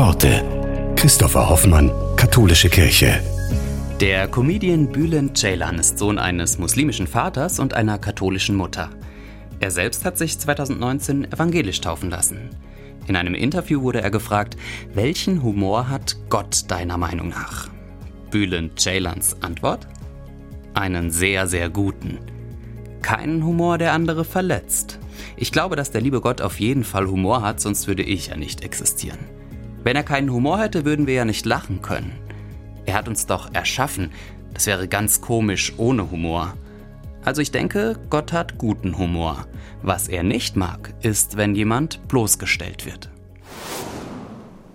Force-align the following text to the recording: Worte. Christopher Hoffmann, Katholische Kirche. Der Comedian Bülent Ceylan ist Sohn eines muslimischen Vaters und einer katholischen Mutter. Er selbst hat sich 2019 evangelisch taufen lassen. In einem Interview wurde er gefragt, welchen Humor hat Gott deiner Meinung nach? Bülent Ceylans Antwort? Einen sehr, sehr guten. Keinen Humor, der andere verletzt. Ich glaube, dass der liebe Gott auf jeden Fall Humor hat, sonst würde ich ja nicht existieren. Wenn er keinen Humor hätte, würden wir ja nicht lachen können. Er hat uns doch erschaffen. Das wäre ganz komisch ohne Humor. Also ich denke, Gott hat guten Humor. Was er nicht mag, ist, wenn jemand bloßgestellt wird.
Worte. 0.00 0.42
Christopher 0.96 1.50
Hoffmann, 1.50 1.92
Katholische 2.16 2.70
Kirche. 2.70 3.22
Der 4.00 4.28
Comedian 4.28 4.90
Bülent 4.90 5.36
Ceylan 5.36 5.78
ist 5.78 5.98
Sohn 5.98 6.18
eines 6.18 6.56
muslimischen 6.58 7.06
Vaters 7.06 7.58
und 7.58 7.74
einer 7.74 7.98
katholischen 7.98 8.56
Mutter. 8.56 8.88
Er 9.60 9.70
selbst 9.70 10.06
hat 10.06 10.16
sich 10.16 10.38
2019 10.38 11.30
evangelisch 11.30 11.82
taufen 11.82 12.08
lassen. 12.08 12.48
In 13.08 13.14
einem 13.14 13.34
Interview 13.34 13.82
wurde 13.82 14.00
er 14.00 14.10
gefragt, 14.10 14.56
welchen 14.94 15.42
Humor 15.42 15.90
hat 15.90 16.16
Gott 16.30 16.70
deiner 16.70 16.96
Meinung 16.96 17.28
nach? 17.28 17.68
Bülent 18.30 18.80
Ceylans 18.80 19.36
Antwort? 19.42 19.86
Einen 20.72 21.10
sehr, 21.10 21.46
sehr 21.46 21.68
guten. 21.68 22.20
Keinen 23.02 23.44
Humor, 23.44 23.76
der 23.76 23.92
andere 23.92 24.24
verletzt. 24.24 24.98
Ich 25.36 25.52
glaube, 25.52 25.76
dass 25.76 25.90
der 25.90 26.00
liebe 26.00 26.22
Gott 26.22 26.40
auf 26.40 26.58
jeden 26.58 26.84
Fall 26.84 27.06
Humor 27.06 27.42
hat, 27.42 27.60
sonst 27.60 27.86
würde 27.86 28.02
ich 28.02 28.28
ja 28.28 28.38
nicht 28.38 28.64
existieren. 28.64 29.18
Wenn 29.82 29.96
er 29.96 30.02
keinen 30.02 30.30
Humor 30.30 30.60
hätte, 30.60 30.84
würden 30.84 31.06
wir 31.06 31.14
ja 31.14 31.24
nicht 31.24 31.46
lachen 31.46 31.82
können. 31.82 32.12
Er 32.86 32.94
hat 32.94 33.08
uns 33.08 33.26
doch 33.26 33.54
erschaffen. 33.54 34.10
Das 34.52 34.66
wäre 34.66 34.88
ganz 34.88 35.20
komisch 35.20 35.72
ohne 35.76 36.10
Humor. 36.10 36.54
Also 37.24 37.42
ich 37.42 37.50
denke, 37.50 37.98
Gott 38.10 38.32
hat 38.32 38.58
guten 38.58 38.98
Humor. 38.98 39.46
Was 39.82 40.08
er 40.08 40.22
nicht 40.22 40.56
mag, 40.56 40.92
ist, 41.02 41.36
wenn 41.36 41.54
jemand 41.54 42.06
bloßgestellt 42.08 42.86
wird. 42.86 43.10